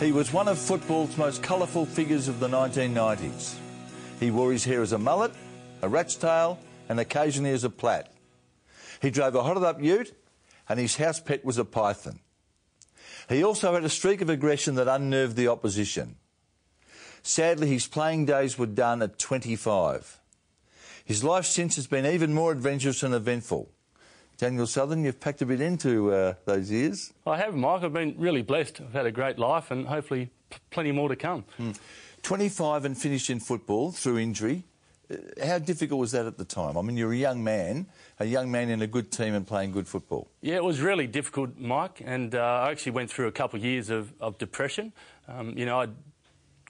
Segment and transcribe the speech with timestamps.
[0.00, 3.54] He was one of football's most colourful figures of the 1990s.
[4.18, 5.32] He wore his hair as a mullet,
[5.82, 6.58] a rat's tail,
[6.88, 8.04] and occasionally as a plait.
[9.02, 10.14] He drove a hotted up ute,
[10.70, 12.20] and his house pet was a python.
[13.28, 16.16] He also had a streak of aggression that unnerved the opposition.
[17.22, 20.18] Sadly, his playing days were done at 25.
[21.04, 23.70] His life since has been even more adventurous and eventful.
[24.40, 27.12] Daniel Southern, you've packed a bit into uh, those years.
[27.26, 27.82] I have, Mike.
[27.82, 28.80] I've been really blessed.
[28.80, 30.30] I've had a great life and hopefully
[30.70, 31.44] plenty more to come.
[31.58, 31.78] Mm.
[32.22, 34.64] 25 and finished in football through injury.
[35.10, 36.78] Uh, how difficult was that at the time?
[36.78, 37.84] I mean, you're a young man,
[38.18, 40.30] a young man in a good team and playing good football.
[40.40, 43.64] Yeah, it was really difficult, Mike, and uh, I actually went through a couple of
[43.64, 44.94] years of, of depression.
[45.28, 45.88] Um, you know, I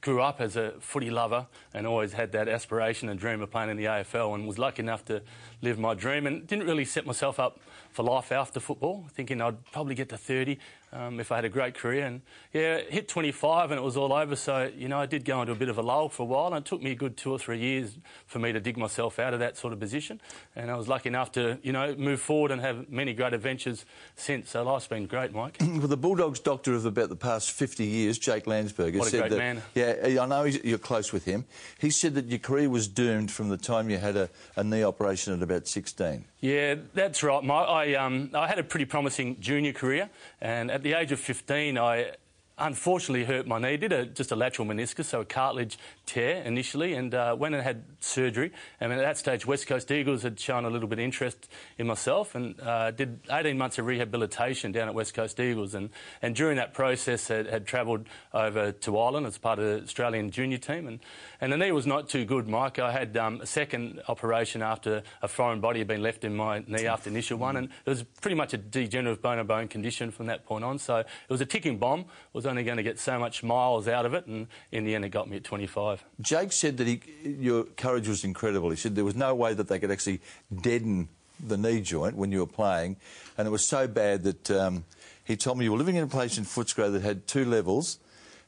[0.01, 3.71] grew up as a footy lover and always had that aspiration and dream of playing
[3.71, 5.23] in the AFL and was lucky enough to
[5.61, 9.65] live my dream and didn't really set myself up for life after football, thinking I'd
[9.73, 10.59] probably get to 30
[10.93, 12.07] um, if I had a great career.
[12.07, 14.37] And yeah, hit 25 and it was all over.
[14.37, 16.49] So, you know, I did go into a bit of a lull for a while
[16.49, 19.19] and it took me a good two or three years for me to dig myself
[19.19, 20.21] out of that sort of position.
[20.57, 23.85] And I was lucky enough to, you know, move forward and have many great adventures
[24.17, 24.51] since.
[24.51, 25.57] So life's been great, Mike.
[25.61, 29.21] well, the Bulldogs doctor of about the past 50 years, Jake Landsberger, what a said
[29.21, 29.39] great that.
[29.39, 29.63] Man.
[29.75, 31.45] Yeah, I know you're close with him.
[31.79, 34.83] He said that your career was doomed from the time you had a, a knee
[34.83, 36.25] operation at about 16.
[36.41, 37.45] Yeah, that's right.
[37.45, 40.09] My, I, um, I had a pretty promising junior career,
[40.41, 42.13] and at the age of 15, I
[42.61, 43.77] unfortunately hurt my knee.
[43.77, 47.65] Did a, just a lateral meniscus, so a cartilage tear initially, and uh, went and
[47.65, 48.53] had surgery.
[48.81, 51.87] And at that stage, West Coast Eagles had shown a little bit of interest in
[51.87, 55.75] myself, and uh, did 18 months of rehabilitation down at West Coast Eagles.
[55.75, 59.83] And, and during that process, had, had travelled over to Ireland as part of the
[59.83, 60.87] Australian junior team.
[60.87, 61.01] And,
[61.41, 62.79] and the knee was not too good, Mike.
[62.79, 66.63] I had um, a second operation after a foreign body had been left in my
[66.67, 70.45] knee after initial one, and it was pretty much a degenerative bone-on-bone condition from that
[70.45, 70.79] point on.
[70.79, 72.01] So it was a ticking bomb.
[72.01, 74.95] It was only going to get so much miles out of it, and in the
[74.95, 76.05] end, it got me at 25.
[76.21, 78.71] Jake said that he, your courage was incredible.
[78.71, 80.21] He said there was no way that they could actually
[80.61, 81.09] deaden
[81.45, 82.97] the knee joint when you were playing,
[83.39, 84.85] and it was so bad that um,
[85.25, 87.99] he told me you were living in a place in Footscray that had two levels.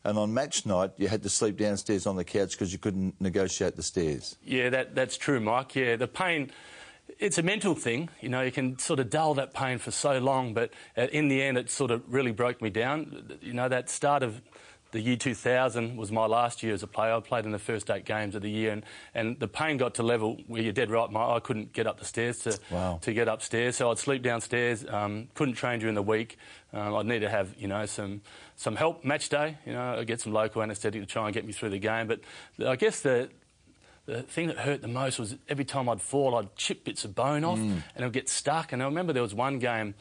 [0.04, 3.20] And on match night, you had to sleep downstairs on the couch because you couldn't
[3.20, 4.36] negotiate the stairs.
[4.44, 5.76] Yeah, that, that's true, Mike.
[5.76, 6.50] Yeah, the pain
[7.22, 8.10] it's a mental thing.
[8.20, 11.40] You know, you can sort of dull that pain for so long, but in the
[11.40, 13.38] end, it sort of really broke me down.
[13.40, 14.42] You know, that start of
[14.90, 17.14] the year 2000 was my last year as a player.
[17.14, 18.84] I played in the first eight games of the year, and,
[19.14, 21.10] and the pain got to level where you're dead right.
[21.10, 22.98] My, I couldn't get up the stairs to, wow.
[23.02, 24.84] to get upstairs, so I'd sleep downstairs.
[24.86, 26.38] Um, couldn't train during the week.
[26.72, 28.20] Um, I'd need to have, you know, some
[28.56, 29.58] some help match day.
[29.64, 32.08] You know, I'd get some local anaesthetic to try and get me through the game.
[32.08, 32.20] But
[32.66, 33.30] I guess the
[34.06, 37.14] the thing that hurt the most was every time I'd fall, I'd chip bits of
[37.14, 37.70] bone off mm.
[37.70, 38.72] and it would get stuck.
[38.72, 39.94] And I remember there was one game,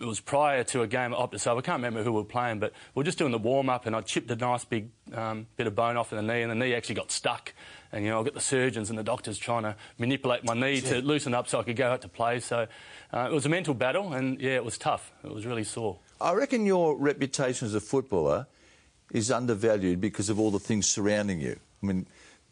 [0.00, 2.24] it was prior to a game at Optus, so I can't remember who we were
[2.24, 4.88] playing, but we were just doing the warm up and I chipped a nice big
[5.12, 7.52] um, bit of bone off in the knee and the knee actually got stuck.
[7.92, 10.80] And, you know, I got the surgeons and the doctors trying to manipulate my knee
[10.80, 10.94] yeah.
[10.94, 12.40] to loosen up so I could go out to play.
[12.40, 12.66] So
[13.12, 15.12] uh, it was a mental battle and, yeah, it was tough.
[15.24, 15.98] It was really sore.
[16.20, 18.46] I reckon your reputation as a footballer
[19.12, 21.58] is undervalued because of all the things surrounding you.
[21.82, 22.06] I mean,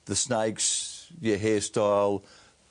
[0.06, 2.22] the snakes, your hairstyle,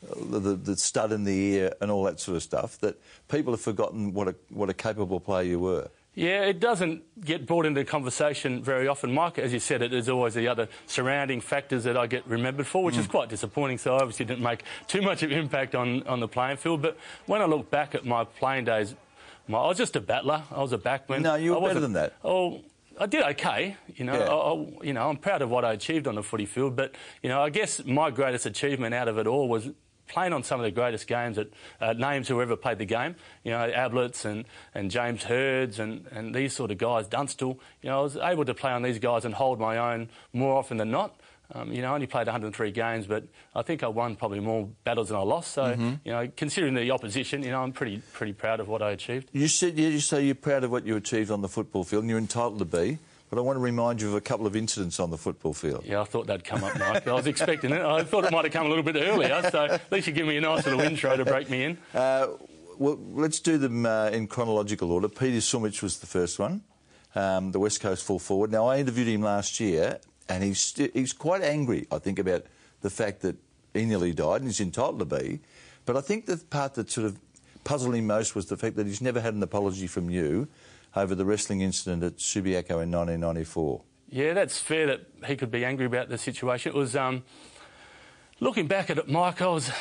[0.02, 3.00] the, the stud in the ear, and all that sort of stuff, that
[3.30, 5.90] people have forgotten what a, what a capable player you were.
[6.16, 9.40] Yeah, it doesn't get brought into conversation very often, Mike.
[9.40, 12.84] As you said, it is always the other surrounding factors that I get remembered for,
[12.84, 13.00] which mm.
[13.00, 13.80] is quite disappointing.
[13.80, 16.84] So I obviously didn't make too much of an impact on, on the playing field.
[16.84, 18.94] But when I look back at my playing days,
[19.48, 20.44] my, I was just a battler.
[20.52, 21.22] I was a backman.
[21.22, 22.14] No, you were better than that.
[22.24, 22.62] Oh,
[23.00, 23.76] I did okay.
[23.96, 24.82] You know, yeah.
[24.82, 26.76] I, you know, I'm proud of what I achieved on the footy field.
[26.76, 29.70] But you know, I guess my greatest achievement out of it all was
[30.08, 31.52] playing on some of the greatest games that
[31.82, 33.16] uh, names who ever played the game.
[33.44, 37.60] You know, Ablett and, and James Hirds and, and these sort of guys, Dunstall.
[37.82, 40.58] You know, I was able to play on these guys and hold my own more
[40.58, 41.16] often than not.
[41.52, 44.70] Um, you know, I only played 103 games, but I think I won probably more
[44.84, 45.52] battles than I lost.
[45.52, 45.94] So, mm-hmm.
[46.04, 49.30] you know, considering the opposition, you know, I'm pretty pretty proud of what I achieved.
[49.34, 52.10] You said you say you're proud of what you achieved on the football field, and
[52.10, 52.98] you're entitled to be.
[53.30, 55.86] But I want to remind you of a couple of incidents on the football field.
[55.88, 57.08] Yeah, I thought that'd come up, Mike.
[57.08, 57.82] I was expecting it.
[57.82, 60.28] I thought it might have come a little bit earlier, so at least you give
[60.28, 61.78] me a nice little intro to break me in.
[61.96, 62.28] Uh,
[62.78, 65.10] well, let's do them uh, in chronological order.
[65.10, 66.62] Peter Sumich was the first one,
[67.16, 68.52] um, the West Coast full forward.
[68.52, 70.00] Now, I interviewed him last year,
[70.30, 72.46] and he's he's quite angry, I think, about
[72.82, 73.36] the fact that
[73.74, 75.42] he nearly died, and he's entitled to be.
[75.86, 77.20] But I think the part that sort of
[77.64, 80.48] puzzled him most was the fact that he's never had an apology from you
[80.96, 83.82] over the wrestling incident at Subiaco in 1994.
[84.10, 86.72] Yeah, that's fair that he could be angry about the situation.
[86.72, 87.24] It was um,
[88.40, 89.42] looking back at it, Mike.
[89.42, 89.72] I was,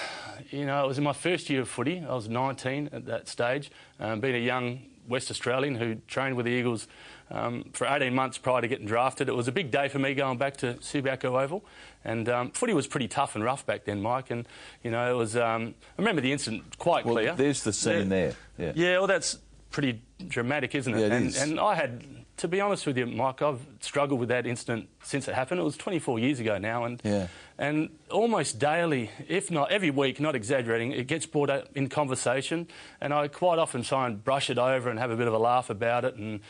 [0.50, 2.02] you know, it was in my first year of footy.
[2.08, 6.46] I was 19 at that stage, um, being a young West Australian who trained with
[6.46, 6.88] the Eagles
[7.32, 9.28] um, for 18 months prior to getting drafted.
[9.28, 11.64] It was a big day for me going back to Subiaco Oval.
[12.04, 14.30] And um, footy was pretty tough and rough back then, Mike.
[14.30, 14.46] And,
[14.82, 15.36] you know, it was.
[15.36, 17.34] Um, I remember the incident quite well, clear.
[17.34, 18.34] There's the scene there.
[18.58, 18.72] Yeah.
[18.74, 19.38] yeah, well, that's
[19.70, 21.00] pretty dramatic, isn't it?
[21.00, 21.40] Yeah, it and, is.
[21.40, 22.04] and I had,
[22.38, 25.60] to be honest with you, Mike, I've struggled with that incident since it happened.
[25.60, 27.28] It was 24 years ago now, and Yeah.
[27.56, 32.68] and almost daily, if not every week, not exaggerating, it gets brought up in conversation,
[33.00, 35.38] and I quite often try and brush it over and have a bit of a
[35.38, 36.40] laugh about it, and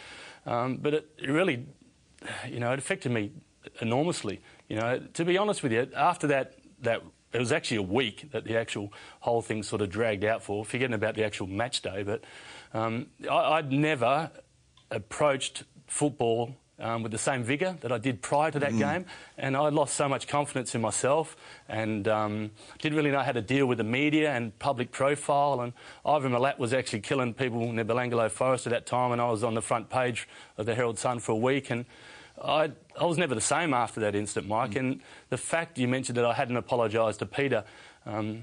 [0.47, 1.67] um, but it, it really,
[2.49, 3.33] you know, it affected me
[3.81, 4.41] enormously.
[4.69, 7.03] You know, to be honest with you, after that that.
[7.35, 10.67] It was actually a week that the actual whole thing sort of dragged out for,
[10.67, 12.03] forgetting about the actual match day.
[12.03, 12.25] But
[12.75, 14.31] um, I, I'd never
[14.91, 19.07] approached football um, with the same vigour that I did prior to that game,
[19.39, 21.37] and I lost so much confidence in myself
[21.69, 25.61] and um, didn't really know how to deal with the media and public profile.
[25.61, 25.73] And
[26.05, 29.31] Ivan Milat was actually killing people in the Belanglo Forest at that time, and I
[29.31, 31.71] was on the front page of the Herald Sun for a week.
[31.71, 31.85] And
[32.43, 34.75] I, I was never the same after that incident, Mike.
[34.77, 37.65] And the fact you mentioned that I hadn't apologised to Peter.
[38.07, 38.43] Um,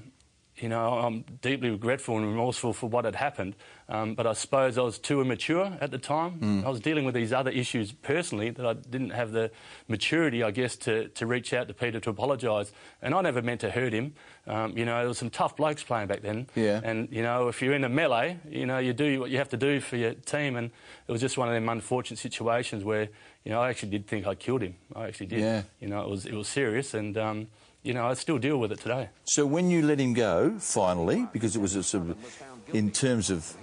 [0.56, 3.56] you know, I'm deeply regretful and remorseful for what had happened,
[3.90, 6.62] um, but I suppose I was too immature at the time.
[6.64, 9.50] I was dealing with these other issues personally that I didn't have the
[9.88, 12.72] maturity, I guess, to, to reach out to Peter to apologise.
[13.02, 14.14] And I never meant to hurt him.
[14.46, 16.46] Um, you know, there was some tough blokes playing back then.
[16.54, 16.80] Yeah.
[16.82, 19.48] And, you know, if you're in a melee, you know, you do what you have
[19.50, 20.54] to do for your team.
[20.56, 20.70] And
[21.08, 23.08] it was just one of them unfortunate situations where,
[23.44, 24.76] you know, I actually did think I killed him.
[24.94, 25.40] I actually did.
[25.40, 25.62] Yeah.
[25.80, 27.48] You know, it was, it was serious and, um,
[27.82, 29.08] you know, I still deal with it today.
[29.24, 33.30] So when you let him go, finally, because it was a sort of, in terms
[33.30, 33.56] of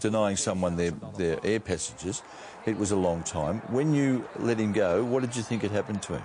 [0.00, 2.22] denying someone their, their air passages,
[2.64, 3.58] it was a long time.
[3.70, 6.22] When you let him go, what did you think had happened to him?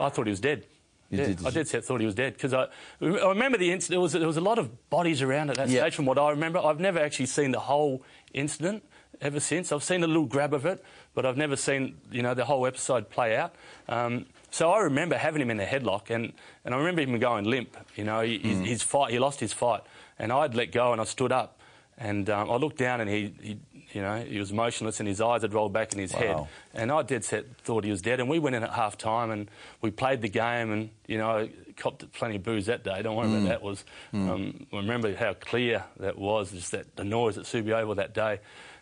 [0.00, 0.66] I thought he was dead.
[1.10, 2.66] You yeah, did, did I did set thought he was dead because I,
[3.00, 3.90] I remember the incident.
[3.96, 5.80] There was, there was a lot of bodies around at that Yeah.
[5.82, 6.58] stage from what I remember.
[6.58, 8.82] I've never actually seen the whole incident
[9.20, 9.70] ever since.
[9.70, 10.82] I've seen a little grab of it,
[11.14, 13.54] but I've never seen you know the whole episode play out.
[13.88, 16.32] Um, so I remember having him in a headlock, and,
[16.64, 17.76] and I remember him going limp.
[17.96, 18.42] You know, he, Mm.
[18.42, 19.82] his, his fight, he lost his fight,
[20.18, 21.60] and I'd let go and I stood up,
[21.98, 23.58] and um, I looked down and he, he,
[23.92, 26.36] you know, he was motionless and his eyes had rolled back in his head.
[26.74, 28.18] And I dead set thought he was dead.
[28.18, 29.48] And we went in at half time and
[29.80, 33.02] we played the game and, you know, I copped plenty of booze that day.
[33.02, 33.62] Don't worry about that.
[33.62, 37.94] Was um, I remember how clear that was, just that the noise at Subi Oval
[37.94, 38.40] that day.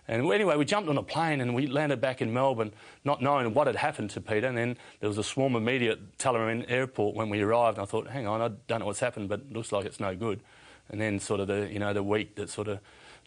[0.08, 2.72] And anyway, we jumped on a plane and we landed back in Melbourne,
[3.04, 4.48] not knowing what had happened to Peter.
[4.48, 7.78] And then there was a swarm of media at Tullamarine Airport when we arrived.
[7.78, 10.00] And I thought, hang on, I don't know what's happened, but it looks like it's
[10.00, 10.40] no good.
[10.88, 12.80] And then sort of the, you know, the week that sort of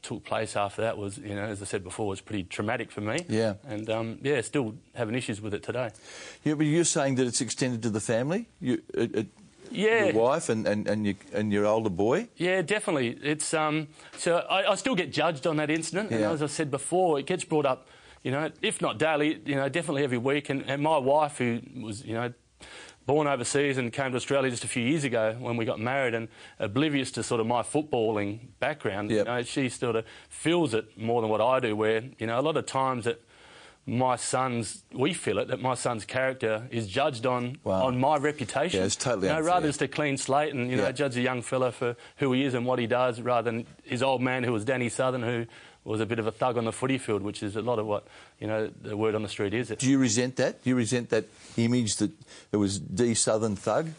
[0.07, 3.01] took place after that was, you know, as I said before, was pretty traumatic for
[3.01, 3.25] me.
[3.27, 3.55] Yeah.
[3.67, 5.89] And um, yeah, still having issues with it today.
[6.43, 8.47] Yeah, but you're saying that it's extended to the family?
[8.59, 9.27] You, it, it,
[9.71, 10.05] Yeah.
[10.05, 12.29] Your wife and, and, and, your, and your older boy?
[12.37, 13.17] Yeah, definitely.
[13.21, 13.87] It's um,
[14.17, 17.25] so I, I still get judged on that incident, and as I said before, it
[17.25, 17.87] gets brought up,
[18.23, 20.49] you know, if not daily, you know, definitely every week.
[20.49, 22.33] And, and my wife, who was, you know,
[23.05, 26.13] born overseas and came to Australia just a few years ago when we got married,
[26.13, 26.27] and
[26.59, 29.17] oblivious to sort of my footballing background, Yep.
[29.19, 31.75] you know, she sort of feels it more than what I do.
[31.75, 33.21] Where you know, a lot of times that
[33.87, 37.85] my son's, we feel it that my son's character is judged on Wow.
[37.85, 38.79] on my reputation.
[38.79, 39.47] Yeah, it's totally you know, unfair.
[39.53, 40.91] rather than just a clean slate and you know Yeah.
[40.91, 44.01] judge a young fella for who he is and what he does, rather than his
[44.01, 45.45] old man who was Danny Southern, who
[45.85, 47.85] was a bit of a thug on the footy field, which is a lot of
[47.85, 48.05] what
[48.39, 49.69] you know the word on the street is.
[49.69, 50.63] Do you resent that?
[50.63, 51.25] Do you resent that
[51.57, 52.11] image that
[52.51, 53.89] it was D Southern Thug?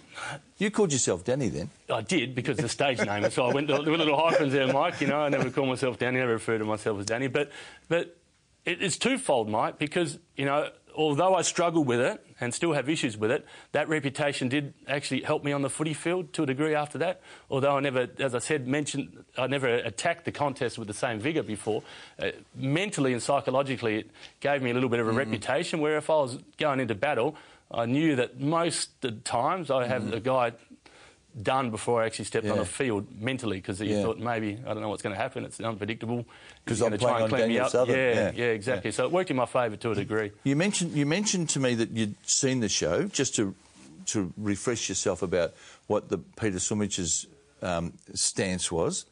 [0.59, 1.71] You called yourself Danny then.
[1.91, 3.31] I did because the stage name.
[3.31, 5.01] So I went to with little hyphens there, Mike.
[5.01, 6.19] You know, I never call myself Danny.
[6.19, 7.29] I never refer to myself as Danny.
[7.29, 7.51] But
[7.89, 8.17] but
[8.65, 12.89] it, it's twofold, Mike, because you know, although I struggled with it and still have
[12.89, 16.47] issues with it, that reputation did actually help me on the footy field to a
[16.47, 17.21] degree after that.
[17.51, 21.21] Although I never, as I said, mentioned I never attacked the contest with the same
[21.21, 21.83] vigour before.
[22.19, 24.11] Uh, mentally and psychologically, it
[24.41, 25.81] gave me a little bit of a reputation.
[25.81, 27.37] Where if I was going into battle.
[27.69, 30.53] I knew that most of the times I have a guy
[31.43, 34.03] done before I actually stepped on the field mentally because you Yeah.
[34.03, 35.45] thought maybe I don't know what's going to happen.
[35.45, 36.25] It's unpredictable.
[36.65, 37.71] 'Cause You're I'm playing and on clean me Daniel up.
[37.73, 37.95] Southern.
[37.97, 38.33] Yeah, Yeah.
[38.35, 38.91] yeah, exactly.
[38.93, 40.33] So it worked in my favour to a degree.
[40.45, 43.55] You mentioned you mentioned to me that you'd seen the show just to
[44.07, 45.53] to refresh yourself about
[45.89, 47.27] what the Peter Sumich's
[47.63, 49.05] um, stance was.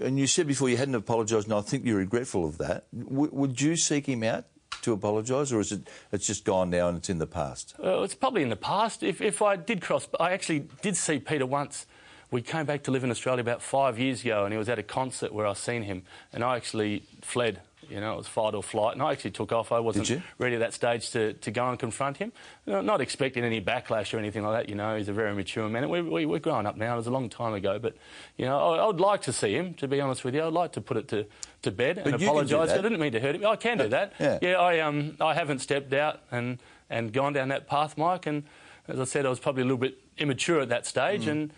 [0.00, 2.84] And you said before you hadn't apologised, and I think you're regretful of that.
[2.96, 4.44] W- would you seek him out
[4.84, 7.74] to apologise, or is it it's just gone now and it's in the past?
[7.82, 9.02] Uh, it's probably in the past.
[9.02, 11.86] If, if I did cross, I actually did see Peter once.
[12.30, 14.78] We came back to live in Australia about five years ago, and he was at
[14.78, 17.60] a concert where I seen him, and I actually fled
[17.90, 19.72] You know, it was fight or flight, and I actually took off.
[19.72, 22.32] I wasn't ready at that stage to, to go and confront him.
[22.66, 24.68] Not expecting any backlash or anything like that.
[24.68, 25.88] You know, he's a very mature man.
[25.88, 26.94] We, we, we're growing up now.
[26.94, 27.94] It was a long time ago, but
[28.36, 29.74] you know, I, I would like to see him.
[29.74, 31.26] To be honest with you, I'd like to put it to,
[31.62, 32.70] to bed and But apologise.
[32.70, 33.46] I didn't mean to hurt him.
[33.46, 34.12] I can do that.
[34.18, 34.38] Yeah.
[34.60, 36.58] I um I haven't stepped out and
[36.90, 38.26] and gone down that path, Mike.
[38.26, 38.44] And
[38.88, 40.86] as I said, I was probably a little bit immature at that Mm.
[40.86, 41.50] stage, and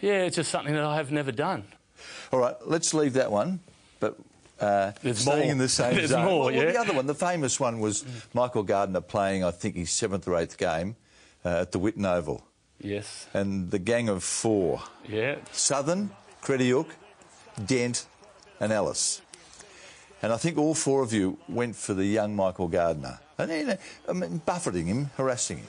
[0.00, 1.64] yeah, it's just something that I have never done.
[2.32, 3.60] All right, let's leave that one.
[4.00, 4.18] But
[4.64, 5.52] uh, There's staying more.
[5.52, 6.24] in the same There's zone.
[6.24, 9.76] more, well, well, the other one, the famous one, was Michael Gardner playing, I think,
[9.76, 10.96] his seventh or eighth game
[11.44, 12.46] uh, at the Whitten Oval,
[12.80, 13.26] Yes.
[13.34, 15.36] and the gang of four: Yeah.
[15.52, 16.10] Southern,
[16.42, 16.86] Kretiuk,
[17.66, 18.06] Dent,
[18.60, 19.20] and Ellis.
[20.22, 23.64] And I think all four of you went for the young Michael Gardner, and you
[23.66, 23.76] know,
[24.08, 25.66] I mean, buffeting him, harassing him.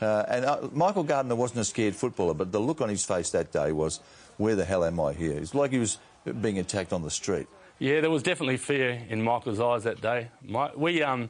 [0.00, 3.30] Uh, and uh, Michael Gardner wasn't a scared footballer, but the look on his face
[3.30, 4.00] that day was,
[4.38, 5.98] "Where the hell am I here?" It's like he was
[6.40, 7.46] being attacked on the street.
[7.80, 10.30] Yeah, there was definitely fear in Michael's eyes that day.
[10.42, 11.28] My, we, um,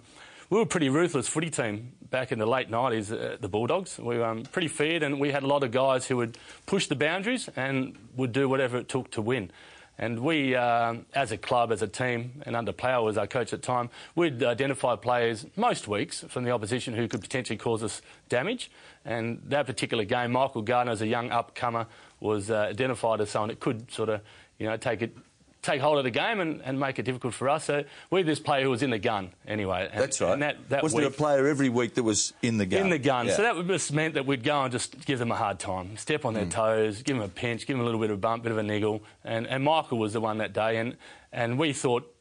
[0.49, 3.99] we were a pretty ruthless footy team back in the late 90s, uh, the Bulldogs.
[3.99, 6.87] We were um, pretty feared, and we had a lot of guys who would push
[6.87, 9.51] the boundaries and would do whatever it took to win.
[9.99, 13.53] And we, um, as a club, as a team, and under Plough was our coach
[13.53, 17.83] at the time, we'd identify players most weeks from the opposition who could potentially cause
[17.83, 18.01] us
[18.31, 18.71] damage.
[19.05, 21.89] And that particular game, Michael Gardner, as a young upcomer,
[22.21, 24.23] was uh, identified as someone that could sort of,
[24.59, 25.15] you know, take it
[25.63, 27.65] take hold of the game and, and make it difficult for us.
[27.65, 29.89] So we had this player who was in the gun anyway.
[29.91, 30.33] And, That's right.
[30.33, 32.83] And that, that was week, there a player every week that was in the gun?
[32.83, 33.27] in the gun.
[33.27, 33.37] Yeah.
[33.37, 36.25] So that just meant that we'd go and just give them a hard time, step
[36.25, 36.51] on their Hmm.
[36.51, 38.59] toes, give them a pinch, give them a little bit of a bump, bit of
[38.59, 39.03] a niggle.
[39.25, 40.77] And, and Michael was the one that day.
[40.79, 40.97] And,
[41.33, 42.15] and we thought,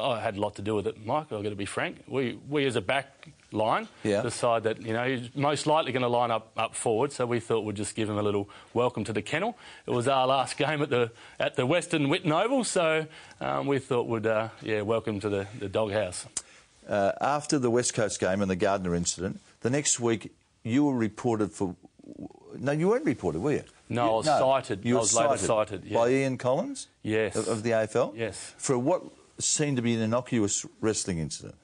[0.00, 2.04] I had a lot to do with it, Michael, I've got to be frank.
[2.06, 4.22] We, we as a back line Yeah.
[4.22, 7.12] decide that, you know, he's most likely going to line up up forward.
[7.12, 9.56] So we thought we'd just give him a little welcome to the kennel.
[9.86, 12.64] It was our last game at the, at the Western Whitten Oval.
[12.64, 13.06] So
[13.40, 16.26] um, we thought we'd, uh, yeah, welcome to the, the doghouse.
[16.88, 20.32] uh, after the West Coast game and the Gardner incident, the next week
[20.62, 21.76] you were reported for.
[22.58, 23.64] No, you weren't reported, were you?
[23.88, 24.84] No, You- I was cited.
[24.84, 25.98] You I were was later cited cited, yeah.
[25.98, 26.86] by Ian Collins.
[27.02, 27.36] Yes.
[27.36, 28.16] Of, of the AFL.
[28.16, 28.54] Yes.
[28.56, 29.02] For what
[29.38, 31.56] seemed to be an innocuous wrestling incident.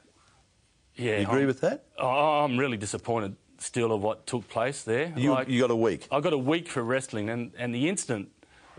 [1.00, 1.84] Yeah, You agree I'm- with that?
[1.98, 5.12] I'm really disappointed still of what took place there.
[5.16, 6.06] You, Like, you got a week.
[6.10, 8.28] I got a week for wrestling, and, and the incident,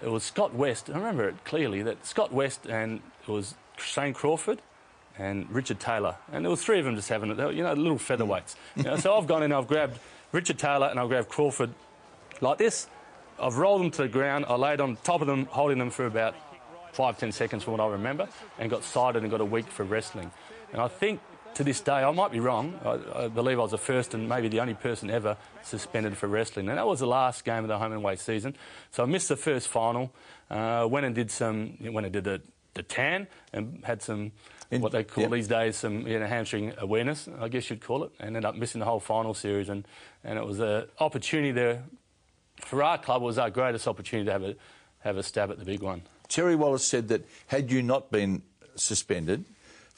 [0.03, 0.89] it was Scott West.
[0.89, 4.61] I remember it clearly that Scott West and it was Shane Crawford
[5.19, 7.35] and Richard Taylor, and there was three of them just having it.
[7.37, 8.55] They were, you know, little featherweights.
[8.75, 9.99] You know, so I've gone in, I've grabbed
[10.31, 11.71] Richard Taylor and I've grabbed Crawford
[12.39, 12.87] like this.
[13.39, 14.45] I've rolled them to the ground.
[14.47, 16.35] I laid on top of them, holding them for about
[16.93, 18.27] five, ten seconds from what I remember,
[18.59, 20.31] and got cited and got a week for wrestling.
[20.73, 21.19] And I think
[21.55, 22.79] to this day, I might be wrong.
[22.83, 26.27] I, I believe I was the first and maybe the only person ever suspended for
[26.27, 26.69] wrestling.
[26.69, 28.55] And that was the last game of the home and away season.
[28.91, 30.11] So I missed the first final.
[30.49, 32.41] Uh, went and did some, went and did the,
[32.73, 34.31] the tan and had some,
[34.69, 35.31] what they call yep.
[35.31, 38.55] these days, some you know, hamstring awareness, I guess you'd call it, and ended up
[38.55, 39.69] missing the whole final series.
[39.69, 39.85] And,
[40.23, 41.83] and it was an opportunity there
[42.57, 43.21] for our club.
[43.21, 44.55] It was our greatest opportunity to have a,
[44.99, 46.03] have a stab at the big one.
[46.27, 48.41] Terry Wallace said that had you not been
[48.75, 49.43] suspended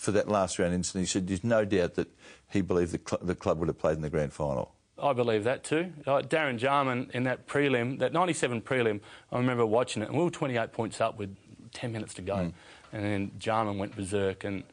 [0.04, 2.10] for that last round incident, he said there's no doubt that
[2.52, 4.76] he believed the, cl- the club would have played in the grand final.
[5.02, 5.94] I believe that too.
[6.06, 9.00] Uh, Darren Jarman in that prelim, that 97 prelim,
[9.32, 11.36] I remember watching it, and we were 28 points up with
[11.74, 12.36] 10 minutes to go.
[12.36, 12.50] Hmm.
[12.92, 14.44] And then Jarman went berserk.
[14.44, 14.64] And,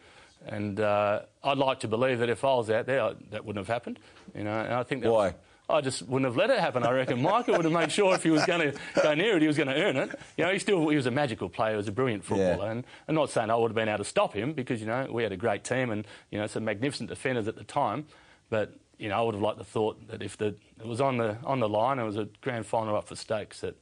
[0.46, 3.64] and uh, I'd like to believe that if I was out there, I, that wouldn't
[3.64, 4.00] have happened.
[4.34, 5.26] You know, and I think that Why?
[5.26, 5.34] Was,
[5.70, 6.82] I just wouldn't have let it happen.
[6.84, 9.42] I reckon Michael would have made sure if he was going to go near it,
[9.42, 10.10] he was going to earn it.
[10.36, 12.70] You know, he still he was a magical player, he was a brilliant footballer, Yeah.
[12.72, 15.06] and I'm not saying I would have been able to stop him because you know
[15.10, 18.06] we had a great team and you know some magnificent defenders at the time,
[18.50, 20.48] but you know I would have liked the thought that if the
[20.80, 23.16] it was on the on the line, and it was a grand final up for
[23.16, 23.76] stakes that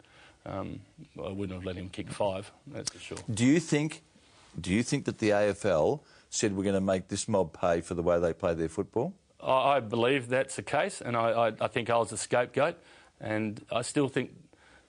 [0.47, 0.80] um,
[1.23, 2.50] I wouldn't have let him kick five.
[2.66, 3.18] That's for sure.
[3.33, 4.02] Do you think,
[4.61, 7.95] do you think that the AFL said we're going to make this mob pay for
[7.95, 9.12] the way they play their football?
[9.42, 12.76] I, I believe that's the case, and I, I, I think I was the scapegoat,
[13.21, 14.30] and I still think,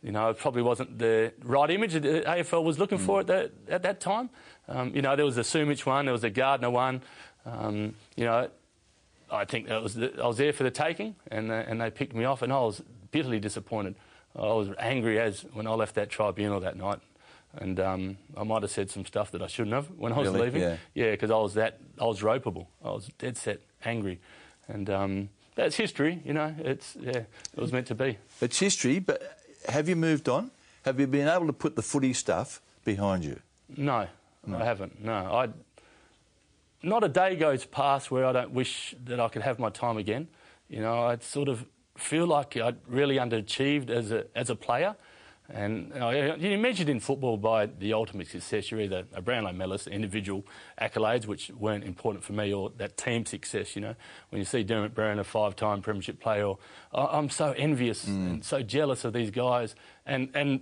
[0.01, 3.27] you know, it probably wasn't the right image that the AFL was looking for at
[3.27, 4.29] that, at that time.
[4.68, 7.01] Um, you know, there was a Sumich one, there was a Gardner one.
[7.46, 8.50] Um, you know,
[9.32, 11.89] I think that was the, I was there for the taking, and, uh, and they
[11.89, 13.96] picked me off, and I was bitterly disappointed.
[14.36, 17.00] I was angry as when I left that tribunal that night.
[17.58, 20.27] And um, I might have said some stuff that I shouldn't have when I was
[20.29, 20.41] Really?
[20.41, 20.62] leaving.
[20.62, 20.77] Yeah.
[20.94, 22.68] Yeah, because I was that I was ropeable.
[22.84, 24.20] I was dead set angry,
[24.68, 26.22] and um, that's history.
[26.24, 27.27] You know, it's yeah, it
[27.58, 28.18] was meant to be.
[28.39, 30.51] It's history, but have you moved on?
[30.86, 33.39] Have you been able to put the footy stuff behind you?
[33.75, 34.08] No,
[34.48, 35.03] I haven't.
[35.03, 35.50] No, I.
[36.82, 39.98] Not a day goes past where I don't wish that I could have my time
[39.98, 40.27] again.
[40.70, 41.65] You know, I sort of
[41.98, 44.96] feel like I really underachieved as a as a player.
[45.51, 48.70] And uh, you're measured in football by the ultimate success.
[48.70, 50.46] You're either a Brownlow medalist, individual
[50.79, 53.75] accolades, which weren't important for me, or that team success.
[53.75, 53.96] You know,
[54.29, 56.53] when you see Dermott Brereton, a five-time premiership player,
[56.94, 58.10] I'm so envious mm.
[58.10, 59.75] and so jealous of these guys.
[60.06, 60.62] And and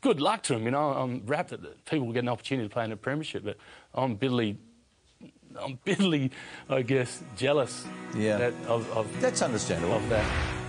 [0.00, 0.64] good luck to them.
[0.64, 3.56] You know, I'm rapt that people get an opportunity to play in a premiership, but
[3.94, 4.58] I'm bitterly
[5.56, 6.32] I'm bitterly,
[6.68, 7.86] I guess, jealous.
[8.16, 8.38] Yeah.
[8.38, 9.94] That, of, of, That's understandable.
[9.94, 10.63] Of that.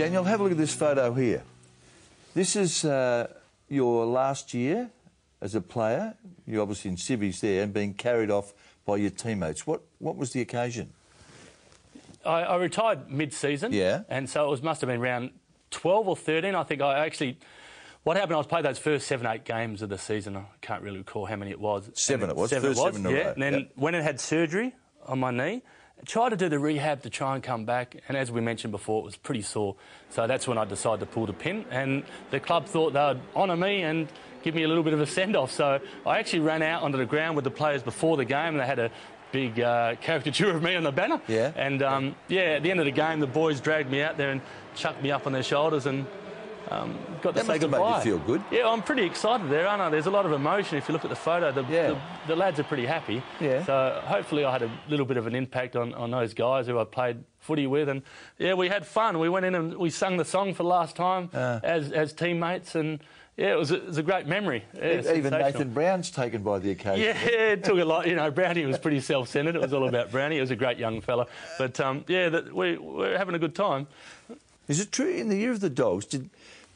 [0.00, 1.42] Daniel, have a look at this photo here.
[2.32, 3.30] This is uh,
[3.68, 4.88] your last year
[5.42, 6.14] as a player.
[6.46, 8.54] You're obviously in civvies there and being carried off
[8.86, 9.66] by your teammates.
[9.66, 10.94] What, what was the occasion?
[12.24, 13.74] I, I retired mid-season.
[13.74, 14.04] Yeah.
[14.08, 15.32] And so it was, must have been around
[15.70, 16.54] 12 or 13.
[16.54, 17.36] I think I actually...
[18.02, 20.34] What happened, I was played those first seven, eight games of the season.
[20.34, 21.90] I can't really recall how many it was.
[21.92, 22.48] Seven it was.
[22.48, 23.32] Seven first it was, seven yeah.
[23.32, 23.72] And then yep.
[23.76, 24.74] went and had surgery
[25.06, 25.60] on my knee.
[26.06, 29.00] Tried to do the rehab to try and come back, and as we mentioned before,
[29.00, 29.76] it was pretty sore.
[30.08, 33.56] So that's when I decided to pull the pin, and the club thought they'd honour
[33.56, 34.08] me and
[34.42, 35.50] give me a little bit of a send off.
[35.52, 38.60] So I actually ran out onto the ground with the players before the game, and
[38.60, 38.90] they had a
[39.32, 41.20] big uh, caricature of me on the banner.
[41.28, 41.52] Yeah.
[41.54, 44.30] And um, yeah, at the end of the game, the boys dragged me out there
[44.30, 44.40] and
[44.74, 46.06] chucked me up on their shoulders and
[46.70, 47.78] um, got that to say must goodbye.
[47.78, 48.44] Have made you feel good.
[48.50, 49.88] Yeah, I'm pretty excited there, aren't I?
[49.88, 50.78] There's a lot of emotion.
[50.78, 51.88] If you look at the photo, the, yeah.
[51.88, 51.98] the,
[52.28, 53.22] the, lads are pretty happy.
[53.40, 53.64] Yeah.
[53.64, 56.78] So hopefully I had a little bit of an impact on, on those guys who
[56.78, 57.88] I played footy with.
[57.88, 58.02] And
[58.38, 59.18] yeah, we had fun.
[59.18, 61.60] We went in and we sung the song for the last time uh.
[61.62, 63.00] as, as teammates and
[63.36, 64.64] yeah, it was a, it was a great memory.
[64.74, 67.00] Yeah, Even Nathan Brown's taken by the occasion.
[67.00, 67.18] Yeah,
[67.52, 68.06] it took a lot.
[68.06, 69.56] You know, Brownie was pretty self-centred.
[69.56, 70.34] It was all about Brownie.
[70.34, 71.26] He was a great young fella.
[71.56, 73.86] But um, yeah, that we we're having a good time.
[74.68, 76.04] Is it true in the year of the dogs?
[76.04, 76.28] Did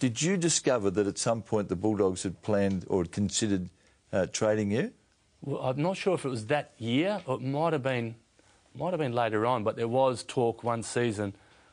[0.04, 3.70] did you discover that at some point the Bulldogs had planned or had considered
[4.12, 4.92] uh, trading you?
[5.40, 7.22] Well, I'm not sure if it was that year.
[7.24, 8.14] Or it might have been,
[8.74, 9.64] might have been later on.
[9.64, 11.32] But there was talk one season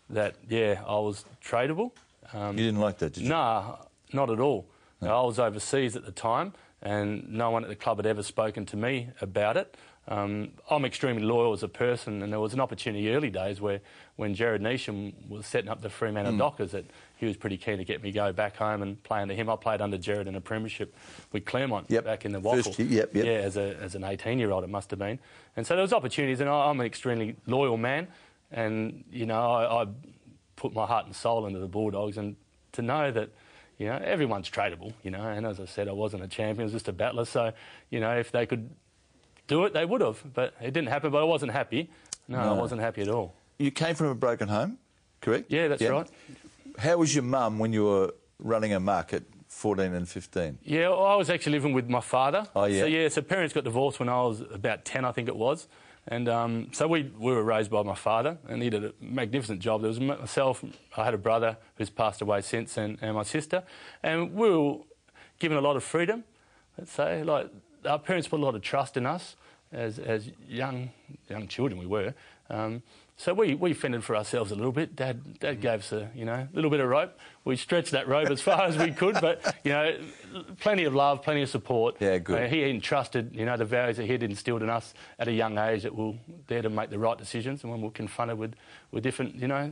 [0.10, 1.92] that yeah, I was tradable.
[2.32, 3.30] Um, you didn't like that, did you?
[3.30, 3.76] Nah,
[4.14, 4.66] not at all.
[5.02, 5.24] No.
[5.24, 8.66] I was overseas at the time, and no one at the club had ever spoken
[8.68, 9.76] to me about it.
[10.08, 13.82] Um, I'm extremely loyal as a person, and there was an opportunity early days where,
[14.16, 16.40] when Gerard Neesham was setting up the Fremantle mm.
[16.40, 16.86] Dockers, that
[17.18, 19.48] he was pretty keen to get me go back home and play under him.
[19.48, 20.96] I played under Gerard in a premiership
[21.32, 22.04] with Claremont yep.
[22.04, 23.26] back in the year, yep, yep.
[23.26, 25.20] Yeah, as, a, as an 18-year-old, it must have been.
[25.56, 28.08] And so there was opportunities, and I, am an extremely loyal man,
[28.52, 29.88] and you know I, I
[30.56, 32.36] put my heart and soul into the Bulldogs, and
[32.72, 33.30] to know that
[33.82, 36.66] you know, everyone's tradable, you know, and as I said, I wasn't a champion, I
[36.66, 37.26] was just a battler.
[37.26, 37.52] So,
[37.90, 38.70] you know, if they could
[39.48, 40.24] do it, they would have.
[40.36, 41.90] But it didn't happen, but I wasn't happy.
[42.28, 42.52] No, no.
[42.52, 43.34] I wasn't happy at all.
[43.58, 44.78] You came from a broken home,
[45.20, 45.52] correct?
[45.52, 45.90] Yeah, that's yeah.
[45.90, 46.08] right.
[46.78, 50.60] How was your mum when you were running a market 14 and 15?
[50.62, 52.46] Yeah, well, I was actually living with my father.
[52.56, 52.82] Oh, yeah.
[52.82, 55.68] So, yeah, so parents got divorced when I was about 10, I think it was.
[56.08, 59.60] And um, so we, we were raised by my father, and he did a magnificent
[59.60, 59.82] job.
[59.82, 60.64] There was myself,
[60.98, 63.64] I had a brother who's passed away since, and, and my sister.
[64.02, 64.78] And we were
[65.40, 66.24] given a lot of freedom,
[66.78, 67.24] let's say.
[67.24, 67.50] Like,
[67.86, 69.36] our parents put a lot of trust in us
[69.72, 70.90] as, as young,
[71.30, 72.14] young children, we were.
[72.50, 72.82] Um,
[73.22, 74.96] so we, we fended for ourselves a little bit.
[74.96, 77.20] Dad, Dad gave us a you know little bit of rope.
[77.46, 79.96] We stretched that rope as far as we could, but you know,
[80.60, 81.98] plenty of love, plenty of support.
[82.00, 82.44] Yeah, good.
[82.44, 85.32] Uh, he entrusted you know the values that he had instilled in us at a
[85.32, 86.16] young age that we'll
[86.48, 88.56] there to make the right decisions, and when we're confronted with,
[88.90, 89.72] with different you know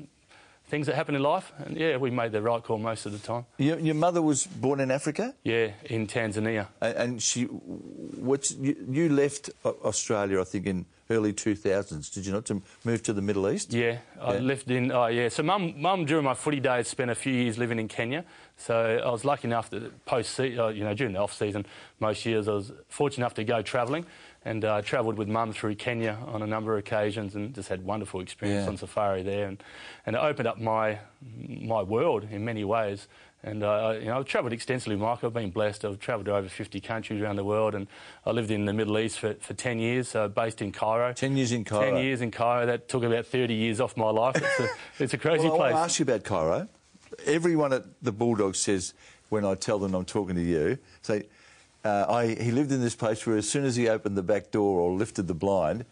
[0.70, 1.52] things that happen in life.
[1.58, 3.46] And yeah, we made the right call most of the time.
[3.58, 5.34] Your, your mother was born in Africa?
[5.44, 6.68] Yeah, in Tanzania.
[6.80, 12.32] And, and she, what's, you, you, left Australia, I think, in early 2000s, did you
[12.32, 13.74] not, to move to the Middle East?
[13.74, 15.30] Yeah, I lived in, oh yeah.
[15.30, 18.24] So mum, mum during my footy days spent a few years living in Kenya.
[18.58, 21.66] So I was lucky enough that post, uh, you know, during the off season,
[22.00, 24.06] most years I was fortunate enough to go travelling
[24.46, 27.68] and I uh, travelled with mum through Kenya on a number of occasions and just
[27.68, 28.70] had wonderful experience yeah.
[28.70, 29.48] on safari there.
[29.48, 29.62] And,
[30.06, 31.00] and it opened up my
[31.38, 33.08] my world in many ways.
[33.44, 35.84] And uh, you know I've travelled extensively Mike I've been blessed.
[35.84, 37.76] I've travelled to over 50 countries around the world.
[37.76, 37.88] And
[38.26, 41.12] I lived in the Middle East for, for 10 years uh, based in Cairo.
[41.12, 41.92] 10 years in Cairo.
[41.92, 42.66] 10 years in Cairo.
[42.66, 44.38] That took about 30 years off my life.
[44.38, 44.70] It's a,
[45.04, 46.70] it's a crazy well, place I want to ask you about Cairo.
[47.26, 48.94] Everyone at the Bulldogs says
[49.28, 51.24] when I tell them I'm talking to you say
[51.84, 54.52] uh, I, he lived in this place where as soon as he opened the back
[54.52, 55.86] door or lifted the blind,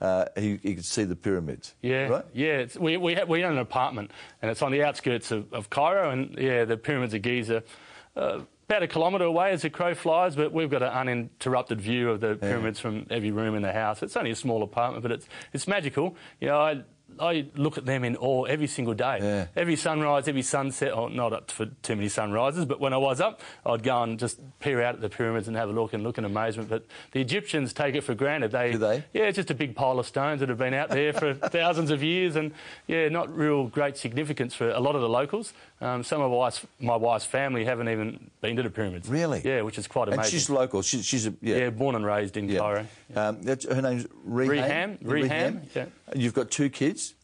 [0.00, 1.74] uh, he, he, could see the pyramids.
[1.82, 2.24] Yeah, right?
[2.34, 2.66] yeah.
[2.78, 4.10] we we, have, we own an apartment,
[4.42, 7.62] and it's on the outskirts of, of Cairo, and yeah, the pyramids of Giza.
[8.14, 12.10] Uh, about a kilometre away as the crow flies, but we've got an uninterrupted view
[12.10, 12.82] of the pyramids yeah.
[12.82, 14.02] from every room in the house.
[14.02, 16.16] It's only a small apartment, but it's it's magical.
[16.40, 16.82] You know, I
[17.18, 19.18] I look at them in awe every single day.
[19.22, 19.46] Yeah.
[19.56, 23.20] Every sunrise, every sunset, or not up for too many sunrises, but when I was
[23.20, 26.02] up, I'd go and just peer out at the pyramids and have a look and
[26.02, 26.68] look in amazement.
[26.68, 28.50] But the Egyptians take it for granted.
[28.50, 29.04] They, Do they?
[29.12, 31.90] Yeah, it's just a big pile of stones that have been out there for thousands
[31.90, 32.52] of years, and
[32.86, 35.52] yeah, not real great significance for a lot of the locals.
[35.80, 39.08] Um, some of my wife's, my wife's family haven't even been to the pyramids.
[39.08, 39.42] Really?
[39.44, 40.20] Yeah, which is quite amazing.
[40.20, 40.82] And she's local.
[40.82, 41.56] She, she's a yeah.
[41.56, 42.58] yeah, born and raised in yeah.
[42.58, 42.86] Cairo.
[43.14, 44.98] Um, her name's Reham.
[44.98, 45.86] Reham, Reham, yeah.
[46.14, 47.14] You've got two kids.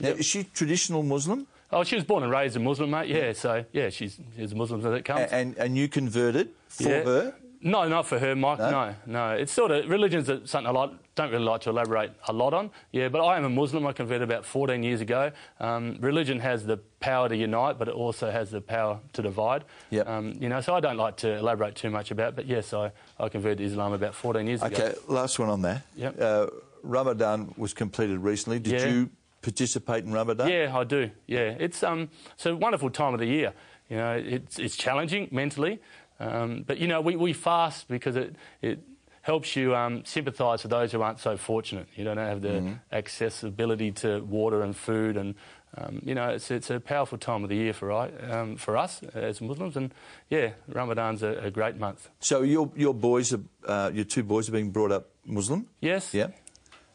[0.00, 0.18] Now, Yep.
[0.20, 1.46] is she traditional Muslim?
[1.70, 3.08] Oh, she was born and raised a Muslim, mate.
[3.08, 5.30] Yeah, so yeah, she's she's a Muslim as it comes.
[5.30, 7.02] And, and you converted for Yeah.
[7.04, 7.34] her?
[7.60, 8.60] No, not for her, Mike.
[8.60, 8.70] No?
[8.70, 9.30] No, no.
[9.34, 12.54] It's sort of religion's a- something I like, don't really like to elaborate a lot
[12.54, 12.70] on.
[12.92, 13.84] Yeah, but I am a Muslim.
[13.84, 15.32] I converted about 14 years ago.
[15.58, 19.64] Um, religion has the power to unite, but it also has the power to divide.
[19.90, 20.08] Yep.
[20.08, 22.36] Um, you know, so I don't like to elaborate too much about.
[22.36, 24.76] But yes, I, I converted to Islam about 14 years ago.
[24.76, 25.82] Okay, last one on that.
[25.96, 26.20] Yep.
[26.20, 26.46] Uh,
[26.82, 28.58] Ramadan was completed recently.
[28.58, 28.88] Did Yeah.
[28.88, 29.10] you
[29.42, 30.48] participate in Ramadan?
[30.48, 31.10] Yeah, I do.
[31.26, 33.52] Yeah, it's um, it's a wonderful time of the year.
[33.88, 35.80] You know, it's it's challenging mentally,
[36.20, 38.78] um, but you know we, we fast because it it
[39.22, 41.86] helps you um, sympathise with those who aren't so fortunate.
[41.94, 45.34] You don't have the accessibility to water and food, and
[45.76, 47.90] um, you know it's it's a powerful time of the year for
[48.30, 49.76] um, for us as Muslims.
[49.76, 49.92] And
[50.30, 52.08] yeah, Ramadan's a, a great month.
[52.20, 55.66] So your your boys, are, uh, your two boys, are being brought up Muslim.
[55.80, 56.12] Yes.
[56.14, 56.28] Yeah.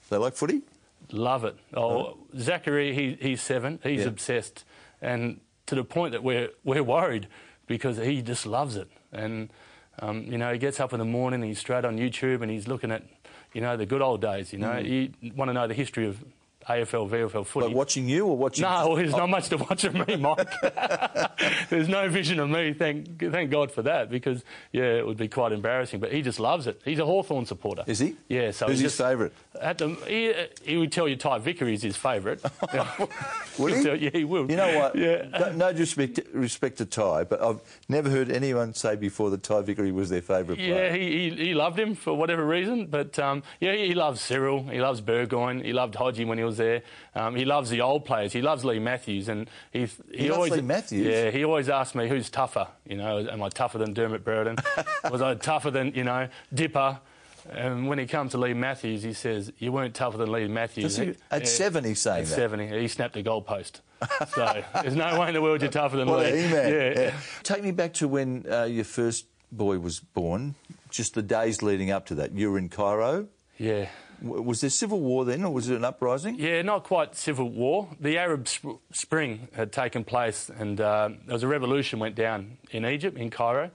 [0.09, 0.61] They like footy.
[1.11, 1.55] Love it.
[1.73, 3.79] Oh, Zachary, he, he's seven.
[3.83, 4.07] He's Yeah.
[4.07, 4.63] obsessed,
[5.01, 7.27] and to the point that we're we're worried
[7.67, 8.87] because he just loves it.
[9.11, 9.49] And
[9.99, 12.49] um, you know, he gets up in the morning, and he's straight on YouTube, and
[12.49, 13.03] he's looking at,
[13.53, 14.51] you know, the good old days.
[14.53, 15.13] You know, Mm.
[15.21, 16.23] you want to know the history of
[16.69, 17.67] AFL, VFL footy.
[17.67, 18.63] Like watching you or watching?
[18.63, 20.47] No, there's not much to watch of me, Mike.
[21.69, 22.73] there's no vision of me.
[22.73, 25.99] Thank, thank God for that, because yeah, it would be quite embarrassing.
[25.99, 26.81] But he just loves it.
[26.85, 27.83] He's a Hawthorn supporter.
[27.87, 28.15] Is he?
[28.27, 28.51] Yeah.
[28.51, 29.33] So Who's he his favourite?
[29.61, 30.33] At the, he,
[30.71, 32.39] he would tell you Ty Vickery is his favourite.
[33.59, 34.49] Would He'll tell- yeah, he will.
[34.49, 34.95] You know what?
[34.95, 35.27] Yeah.
[35.39, 39.61] No, no disrespect, respect to Ty, but I've never heard anyone say before that Ty
[39.61, 40.91] Vickery was their favourite Yeah, player.
[40.93, 44.81] he, he, he loved him for whatever reason, but um, yeah, he loves Cyril, he
[44.81, 46.81] loves Burgoyne, he loved Hodgie when he was there.
[47.15, 48.33] Um, he loves the old players.
[48.33, 51.05] He loves Leigh Matthews, and he he, loves always Leigh Matthews?
[51.05, 52.67] Yeah, he always asked me who's tougher.
[52.87, 54.57] You know, am I tougher than Dermott Brereton?
[55.11, 56.99] was I tougher than you know Dipper?
[57.51, 60.95] And when he comes to Leigh Matthews, he says, "You weren't tougher than Leigh Matthews."
[60.95, 61.47] He- at Yeah.
[61.47, 62.35] seven, he's saying At that.
[62.35, 63.81] seven, he he snapped a goalpost.
[64.33, 66.41] so there's no way in the world you're tougher than What Lee.
[66.49, 66.93] Yeah.
[66.99, 67.13] Yeah.
[67.43, 70.55] Take me back to when uh, your first boy was born,
[70.89, 72.31] just the days leading up to that.
[72.33, 73.27] You were in Cairo.
[73.57, 73.87] yeah.
[74.23, 76.35] Was there civil war then, or was it an uprising?
[76.39, 77.89] Yeah, not quite civil war.
[77.99, 82.57] The Arab sp- Spring had taken place, and uh, there was a revolution went down
[82.71, 83.69] in Egypt, in Cairo,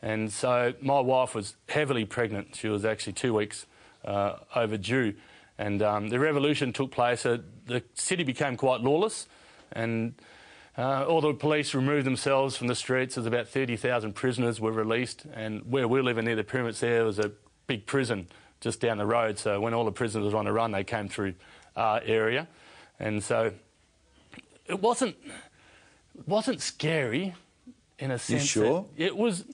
[0.00, 2.56] and so my wife was heavily pregnant.
[2.56, 3.66] She was actually two weeks
[4.04, 5.14] uh, overdue,
[5.58, 7.26] and um, the revolution took place.
[7.26, 9.28] Uh, the city became quite lawless,
[9.70, 10.14] and
[10.78, 13.16] uh, all the police removed themselves from the streets.
[13.16, 17.18] There's about 30,000 prisoners were released, and where we're living near the pyramids, there was
[17.18, 17.32] a
[17.66, 18.28] big prison
[18.60, 19.38] just down the road.
[19.38, 21.34] So when all the prisoners were on a run, they came through
[21.76, 22.48] our area,
[22.98, 23.52] and so
[24.66, 25.16] it wasn't
[26.18, 27.34] it wasn't scary
[27.98, 28.42] in a sense.
[28.42, 28.86] that- sure?
[28.96, 29.44] It was.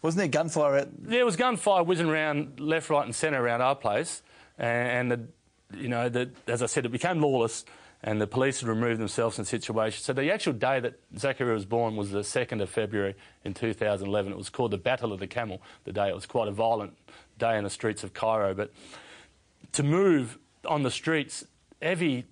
[0.00, 3.74] Wasn't there gunfire at There was gunfire whizzing around left, right, and centre around our
[3.74, 4.22] place,
[4.56, 5.10] and, and
[5.72, 7.64] the, you know, the, as I said, it became lawless,
[8.04, 10.00] and the police had removed themselves from the situation.
[10.04, 14.30] So the actual day that Zachary was born was the 2nd of February in 2011.
[14.30, 15.60] It was called the Battle of the Camel.
[15.82, 16.96] The day it was quite a violent
[17.38, 18.72] day in the streets of Cairo, but
[19.72, 21.44] to move on the streets,
[21.80, 22.24] every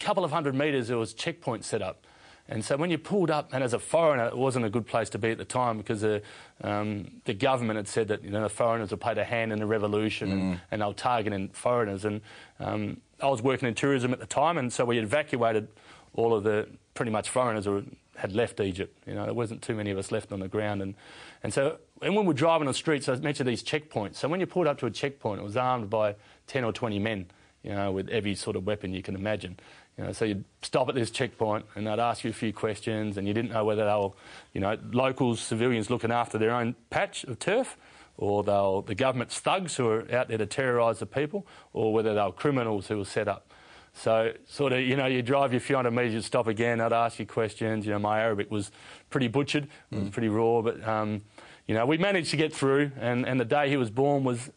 [0.00, 2.04] couple of hundred metres there was checkpoints set up.
[2.48, 5.10] And so when you pulled up, and as a foreigner, it wasn't a good place
[5.10, 6.22] to be at the time because the,
[6.62, 9.58] um, the government had said that you know, the foreigners had played a hand in
[9.58, 12.04] the revolution and, and they were targeting foreigners.
[12.04, 12.20] And
[12.60, 15.66] um, I was working in tourism at the time, and so we evacuated
[16.14, 17.84] all of the pretty much foreigners who
[18.16, 18.96] had left Egypt.
[19.06, 20.82] You know, there wasn't too many of us left on the ground.
[20.82, 20.94] And,
[21.42, 24.16] and so and when we're driving on the streets, I mentioned these checkpoints.
[24.16, 26.98] So when you pulled up to a checkpoint, it was armed by 10 or 20
[26.98, 27.26] men,
[27.62, 29.58] you know, with every sort of weapon you can imagine.
[29.96, 33.16] You know, so you'd stop at this checkpoint and they'd ask you a few questions
[33.16, 34.10] and you didn't know whether they were,
[34.52, 37.78] you know, locals, civilians looking after their own patch of turf
[38.18, 41.94] or they were the government's thugs who are out there to terrorise the people or
[41.94, 43.50] whether they were criminals who were set up.
[43.98, 46.92] So, sort of, you know, you drive your few hundred metres, you stop again, I'd
[46.92, 47.86] ask you questions.
[47.86, 48.70] You know, my Arabic was
[49.08, 51.22] pretty butchered, it was pretty raw, but, um,
[51.66, 52.92] you know, we managed to get through.
[53.00, 54.50] And, and the day he was born was,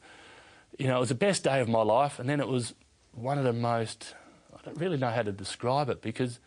[0.78, 2.20] you know, it was the best day of my life.
[2.20, 2.76] And then it was
[3.14, 4.14] one of the most,
[4.54, 6.42] I don't really know how to describe it because,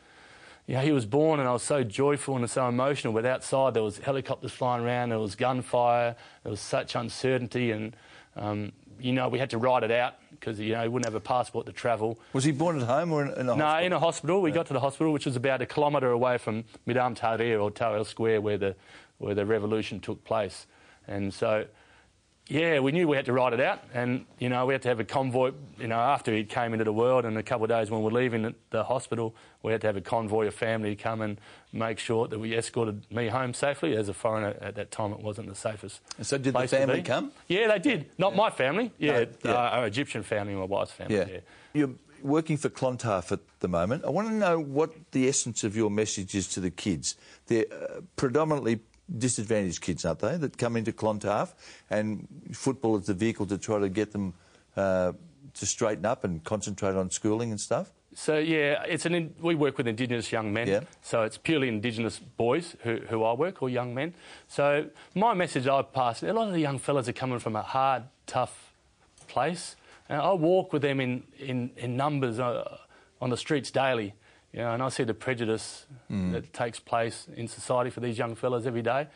[0.67, 3.15] you know, he was born and I was so joyful and so emotional.
[3.15, 7.97] But outside there was helicopters flying around, there was gunfire, there was such uncertainty and,
[8.37, 11.15] um, you know, we had to ride it out because, you know, he wouldn't have
[11.15, 12.19] a passport to travel.
[12.33, 13.57] Was he born at home or in, in a hospital?
[13.57, 14.43] No, in a hospital.
[14.43, 17.71] We got to the hospital, which was about a kilometre away from Midan Tahrir or
[17.71, 18.77] Tahrir Square, where the
[19.19, 20.67] where the revolution took place.
[21.07, 21.67] And so,
[22.53, 24.89] yeah, we knew we had to ride it out, and you know, we had to
[24.89, 25.53] have a convoy.
[25.79, 28.05] You know, after he came into the world, and a couple of days when we
[28.05, 31.41] were leaving the- hospital, we had to have a convoy of family come and
[31.73, 33.97] make sure that we escorted me home safely.
[33.97, 36.01] As a foreigner at that time, it wasn't the safest.
[36.21, 37.33] So did the family come?
[37.49, 38.11] Yeah, they did.
[38.19, 38.91] Not my family.
[38.99, 39.51] Yeah, No, yeah.
[39.53, 41.17] Uh, our Egyptian family, my wife's family.
[41.17, 41.27] Yeah.
[41.33, 41.41] yeah.
[41.73, 44.05] You're working for Clontarf at the moment.
[44.05, 47.17] I want to know what the essence of your message is to the kids.
[47.47, 48.81] They're uh, predominantly
[49.19, 51.55] disadvantaged kids, aren't they, that come into Clontarf,
[51.91, 54.35] and football is the vehicle to try to get them
[54.77, 55.13] uh,
[55.55, 57.93] to straighten up and concentrate on schooling and stuff?
[58.15, 60.69] So yeah, it's an in, we work with Indigenous young men.
[60.69, 60.81] Yeah.
[61.01, 64.15] So it's purely Indigenous boys who, who I work or young men.
[64.49, 67.63] So my message I pass a lot of the young fellas are coming from a
[67.63, 68.73] hard, tough
[69.29, 69.77] place.
[70.09, 72.77] And I walk with them in in, in numbers uh,
[73.21, 74.15] on the streets daily.
[74.53, 78.35] You know, and I see the prejudice that takes place in society for these young
[78.35, 79.09] fellas every day.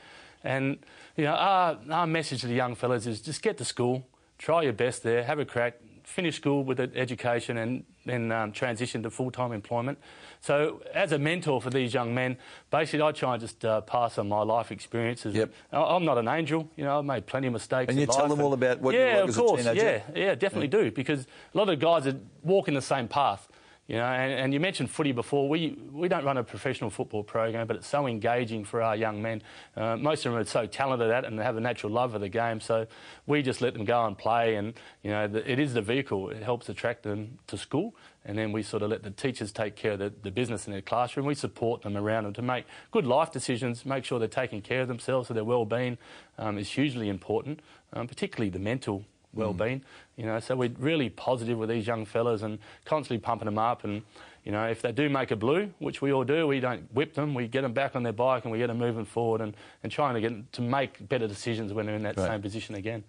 [0.42, 0.78] And
[1.16, 4.06] you know, our, our message to the young fellas is just get to school,
[4.38, 8.52] try your best there, have a crack, finish school with an education, and then um,
[8.52, 9.98] transition to full-time employment.
[10.40, 12.36] So, as a mentor for these young men,
[12.70, 15.34] basically, I try and just uh, pass on my life experiences.
[15.34, 15.52] Yep.
[15.72, 17.00] I'm not an angel, you know.
[17.00, 17.90] I've made plenty of mistakes.
[17.90, 19.82] And you tell them all about what you yeah, were like of course, teenager?
[19.84, 23.48] Yeah, yeah, definitely do because a lot of guys are walking the same path.
[23.88, 25.48] You know, and, and you mentioned footy before.
[25.48, 29.22] We we don't run a professional football program, but it's so engaging for our young
[29.22, 29.42] men.
[29.76, 32.10] Uh, most of them are so talented at it and they have a natural love
[32.12, 32.60] for the game.
[32.60, 32.88] So
[33.26, 36.30] we just let them go and play, and you know, the, it is the vehicle.
[36.30, 37.94] It helps attract them to school,
[38.24, 40.72] and then we sort of let the teachers take care of the, the business in
[40.72, 41.24] their classroom.
[41.24, 44.80] We support them around them to make good life decisions, make sure they're taking care
[44.80, 45.96] of themselves, so their well-being
[46.38, 47.60] um, is hugely important,
[47.92, 49.04] um, particularly the mental
[49.36, 49.82] well-being.
[50.16, 53.84] You know, so we're really positive with these young fellas and constantly pumping them up.
[53.84, 54.02] And
[54.44, 57.14] you know, if they do make a blue, which we all do, we don't whip
[57.14, 57.34] them.
[57.34, 59.90] We get them back on their bike and we get them moving forward and, and
[59.92, 62.28] trying to get to make better decisions when they're in that Right.
[62.28, 63.04] same position again.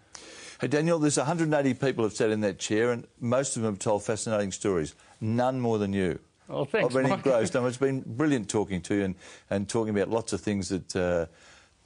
[0.60, 3.80] Hey, Daniel, there's 180 people have sat in that chair, and most of them have
[3.80, 4.96] told fascinating stories.
[5.22, 6.18] None more than you.
[6.50, 7.56] Oh, thanks, I've been engrossed.
[7.56, 9.16] I mean, it's been brilliant talking to you and,
[9.52, 11.26] and talking about lots of things that uh,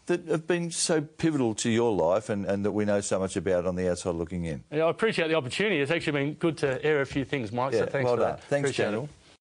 [0.07, 3.35] that have been so pivotal to your life and, and that we know so much
[3.35, 4.63] about on the outside looking in.
[4.71, 5.79] Yeah, I appreciate the opportunity.
[5.79, 7.73] It's actually been good to air a few things, Mike.
[7.73, 8.31] Yeah, so thanks well for done.
[8.31, 8.43] that.
[8.43, 9.09] Thanks, Appreciate it.